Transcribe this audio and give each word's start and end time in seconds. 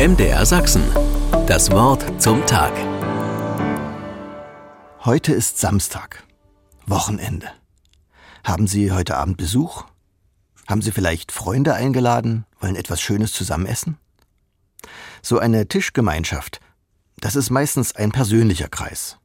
MDR 0.00 0.46
Sachsen. 0.46 0.82
Das 1.46 1.70
Wort 1.72 2.22
zum 2.22 2.46
Tag. 2.46 2.72
Heute 5.04 5.34
ist 5.34 5.58
Samstag. 5.58 6.24
Wochenende. 6.86 7.48
Haben 8.42 8.66
Sie 8.66 8.92
heute 8.92 9.18
Abend 9.18 9.36
Besuch? 9.36 9.84
Haben 10.66 10.80
Sie 10.80 10.90
vielleicht 10.90 11.32
Freunde 11.32 11.74
eingeladen, 11.74 12.46
wollen 12.60 12.76
etwas 12.76 13.02
Schönes 13.02 13.32
zusammen 13.32 13.66
essen? 13.66 13.98
So 15.20 15.38
eine 15.38 15.68
Tischgemeinschaft, 15.68 16.60
das 17.18 17.36
ist 17.36 17.50
meistens 17.50 17.94
ein 17.94 18.10
persönlicher 18.10 18.68
Kreis. 18.68 19.18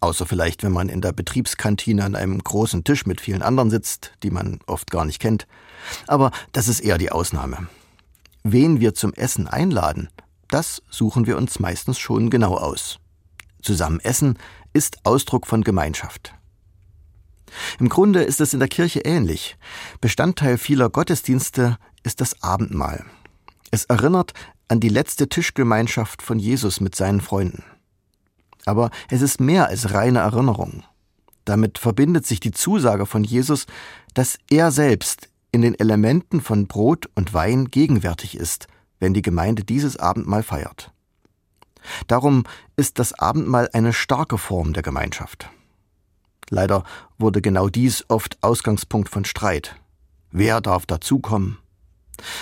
Außer 0.00 0.26
vielleicht, 0.26 0.62
wenn 0.64 0.72
man 0.72 0.90
in 0.90 1.00
der 1.00 1.12
Betriebskantine 1.12 2.04
an 2.04 2.14
einem 2.14 2.44
großen 2.44 2.84
Tisch 2.84 3.06
mit 3.06 3.22
vielen 3.22 3.40
anderen 3.40 3.70
sitzt, 3.70 4.12
die 4.22 4.30
man 4.30 4.58
oft 4.66 4.90
gar 4.90 5.06
nicht 5.06 5.18
kennt. 5.18 5.46
Aber 6.06 6.30
das 6.52 6.68
ist 6.68 6.80
eher 6.80 6.98
die 6.98 7.10
Ausnahme. 7.10 7.68
Wen 8.50 8.80
wir 8.80 8.94
zum 8.94 9.12
Essen 9.12 9.46
einladen, 9.46 10.08
das 10.48 10.82
suchen 10.88 11.26
wir 11.26 11.36
uns 11.36 11.58
meistens 11.58 11.98
schon 11.98 12.30
genau 12.30 12.56
aus. 12.56 12.98
Zusammen 13.60 14.00
essen 14.00 14.38
ist 14.72 15.04
Ausdruck 15.04 15.46
von 15.46 15.62
Gemeinschaft. 15.62 16.32
Im 17.78 17.90
Grunde 17.90 18.22
ist 18.22 18.40
es 18.40 18.54
in 18.54 18.60
der 18.60 18.70
Kirche 18.70 19.00
ähnlich. 19.00 19.58
Bestandteil 20.00 20.56
vieler 20.56 20.88
Gottesdienste 20.88 21.76
ist 22.04 22.22
das 22.22 22.42
Abendmahl. 22.42 23.04
Es 23.70 23.84
erinnert 23.84 24.32
an 24.68 24.80
die 24.80 24.88
letzte 24.88 25.28
Tischgemeinschaft 25.28 26.22
von 26.22 26.38
Jesus 26.38 26.80
mit 26.80 26.94
seinen 26.94 27.20
Freunden. 27.20 27.64
Aber 28.64 28.90
es 29.10 29.20
ist 29.20 29.42
mehr 29.42 29.66
als 29.66 29.92
reine 29.92 30.20
Erinnerung. 30.20 30.84
Damit 31.44 31.76
verbindet 31.76 32.26
sich 32.26 32.40
die 32.40 32.52
Zusage 32.52 33.04
von 33.04 33.24
Jesus, 33.24 33.66
dass 34.14 34.38
er 34.48 34.70
selbst 34.70 35.28
in 35.52 35.62
den 35.62 35.78
Elementen 35.78 36.40
von 36.40 36.66
Brot 36.66 37.08
und 37.14 37.34
Wein 37.34 37.66
gegenwärtig 37.70 38.36
ist, 38.36 38.66
wenn 39.00 39.14
die 39.14 39.22
Gemeinde 39.22 39.64
dieses 39.64 39.96
Abendmahl 39.96 40.42
feiert. 40.42 40.92
Darum 42.06 42.44
ist 42.76 42.98
das 42.98 43.12
Abendmahl 43.12 43.68
eine 43.72 43.92
starke 43.92 44.38
Form 44.38 44.72
der 44.72 44.82
Gemeinschaft. 44.82 45.48
Leider 46.50 46.84
wurde 47.18 47.42
genau 47.42 47.68
dies 47.68 48.04
oft 48.08 48.38
Ausgangspunkt 48.42 49.08
von 49.08 49.24
Streit. 49.24 49.76
Wer 50.30 50.60
darf 50.60 50.86
dazukommen? 50.86 51.58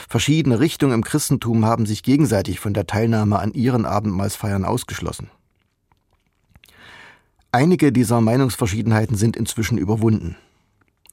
Verschiedene 0.09 0.59
Richtungen 0.59 0.95
im 0.95 1.05
Christentum 1.05 1.67
haben 1.67 1.87
sich 1.87 2.03
gegenseitig 2.03 2.61
von 2.61 2.73
der 2.73 2.87
Teilnahme 2.87 3.39
an 3.39 3.53
ihren 3.53 3.85
Abendmahlsfeiern 3.85 4.65
ausgeschlossen. 4.65 5.31
Einige 7.53 7.93
dieser 7.93 8.21
Meinungsverschiedenheiten 8.21 9.17
sind 9.17 9.37
inzwischen 9.37 9.79
überwunden. 9.79 10.37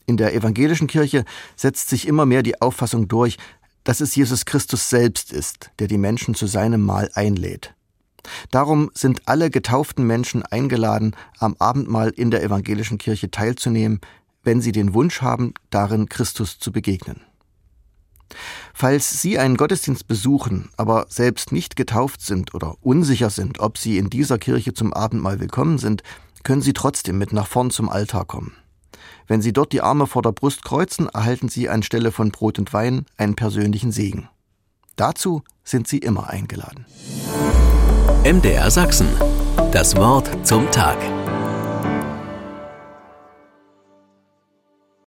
In 0.05 0.17
der 0.17 0.33
evangelischen 0.33 0.87
Kirche 0.87 1.25
setzt 1.55 1.89
sich 1.89 2.07
immer 2.07 2.25
mehr 2.25 2.43
die 2.43 2.61
Auffassung 2.61 3.07
durch, 3.07 3.37
dass 3.83 4.01
es 4.01 4.15
Jesus 4.15 4.45
Christus 4.45 4.89
selbst 4.89 5.31
ist, 5.31 5.71
der 5.79 5.87
die 5.87 5.97
Menschen 5.97 6.35
zu 6.35 6.47
seinem 6.47 6.81
Mahl 6.81 7.09
einlädt. 7.13 7.73
Darum 8.51 8.89
sind 8.93 9.27
alle 9.27 9.49
getauften 9.49 10.07
Menschen 10.07 10.43
eingeladen, 10.43 11.15
am 11.39 11.55
Abendmahl 11.59 12.09
in 12.09 12.31
der 12.31 12.43
evangelischen 12.43 12.97
Kirche 12.97 13.31
teilzunehmen, 13.31 13.99
wenn 14.43 14.61
sie 14.61 14.71
den 14.71 14.93
Wunsch 14.93 15.21
haben, 15.21 15.53
darin 15.69 16.07
Christus 16.07 16.59
zu 16.59 16.71
begegnen. 16.71 17.21
Falls 18.73 19.21
Sie 19.21 19.37
einen 19.37 19.57
Gottesdienst 19.57 20.07
besuchen, 20.07 20.69
aber 20.75 21.05
selbst 21.09 21.51
nicht 21.51 21.75
getauft 21.75 22.21
sind 22.21 22.55
oder 22.55 22.75
unsicher 22.81 23.29
sind, 23.29 23.59
ob 23.59 23.77
Sie 23.77 23.97
in 23.97 24.09
dieser 24.09 24.39
Kirche 24.39 24.73
zum 24.73 24.91
Abendmahl 24.93 25.39
willkommen 25.39 25.77
sind, 25.77 26.01
können 26.43 26.61
Sie 26.61 26.73
trotzdem 26.73 27.17
mit 27.17 27.31
nach 27.31 27.47
vorn 27.47 27.69
zum 27.69 27.89
Altar 27.89 28.25
kommen. 28.25 28.55
Wenn 29.27 29.41
Sie 29.41 29.53
dort 29.53 29.71
die 29.71 29.81
Arme 29.81 30.07
vor 30.07 30.21
der 30.21 30.31
Brust 30.31 30.63
kreuzen, 30.63 31.07
erhalten 31.09 31.49
Sie 31.49 31.69
anstelle 31.69 32.11
von 32.11 32.31
Brot 32.31 32.59
und 32.59 32.73
Wein 32.73 33.05
einen 33.17 33.35
persönlichen 33.35 33.91
Segen. 33.91 34.29
Dazu 34.95 35.43
sind 35.63 35.87
Sie 35.87 35.97
immer 35.97 36.29
eingeladen. 36.29 36.85
MDR 38.23 38.71
Sachsen. 38.71 39.07
Das 39.71 39.95
Wort 39.95 40.29
zum 40.45 40.69
Tag. 40.71 40.97